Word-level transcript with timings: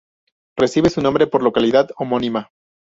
Recibe 0.57 0.89
su 0.89 0.99
nombre 0.99 1.27
por 1.27 1.41
la 1.43 1.49
localidad 1.49 1.91
homónima. 1.95 2.49